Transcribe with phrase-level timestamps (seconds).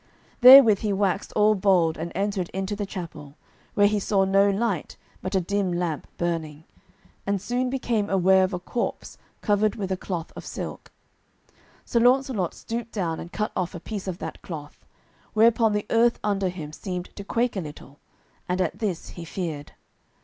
[0.41, 3.37] Therewith he waxed all bold and entered into the chapel,
[3.75, 6.63] where he saw no light but a dim lamp burning,
[7.27, 10.91] and soon became aware of a corpse covered with a cloth of silk.
[11.85, 14.83] Sir Launcelot stooped down and cut off a piece of that cloth,
[15.35, 17.99] whereupon the earth under him seemed to quake a little,
[18.49, 19.73] and at this he feared.